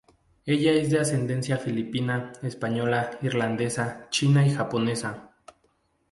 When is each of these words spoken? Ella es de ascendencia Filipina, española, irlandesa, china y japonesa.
Ella 0.47 0.71
es 0.71 0.89
de 0.89 0.99
ascendencia 0.99 1.59
Filipina, 1.59 2.31
española, 2.41 3.19
irlandesa, 3.21 4.07
china 4.09 4.43
y 4.43 4.49
japonesa. 4.49 5.29